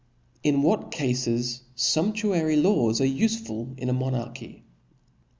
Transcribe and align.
in 0.47 0.55
njohdt 0.63 0.87
Cafes 0.95 1.49
fumptuary 1.83 2.55
Laws 2.61 3.01
are 3.07 3.13
ufejulin 3.27 3.91
d 3.91 3.97
Monarchy. 3.99 4.51